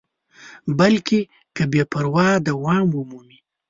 بلکې 0.79 1.19
که 1.55 1.63
بې 1.71 1.83
پروایي 1.91 2.43
دوام 2.47 2.85
ومومي. 2.91 3.37